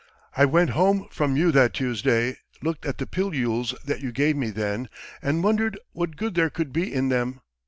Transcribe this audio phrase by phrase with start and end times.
[0.35, 4.49] I went home from you that Tuesday, looked at the pilules that you gave me
[4.49, 4.89] then,
[5.21, 7.41] and wondered what good there could be in them.